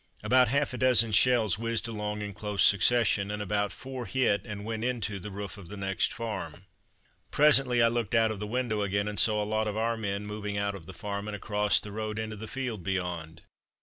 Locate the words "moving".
10.25-10.57